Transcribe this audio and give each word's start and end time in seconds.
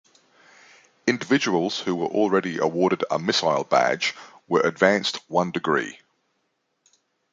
Individuals 1.05 1.79
who 1.79 2.03
already 2.07 2.57
awarded 2.57 3.03
a 3.11 3.19
missile 3.19 3.63
badge 3.63 4.15
were 4.47 4.61
advanced 4.61 5.17
one 5.27 5.51
degree. 5.51 5.99